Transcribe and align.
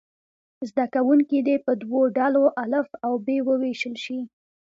زده 0.69 0.85
کوونکي 0.95 1.37
دې 1.47 1.55
په 1.65 1.71
دوو 1.83 2.01
ډلو 2.17 2.43
الف 2.63 2.87
او 3.05 3.13
ب 3.25 3.27
وویشل 3.49 3.95
شي. 4.03 4.19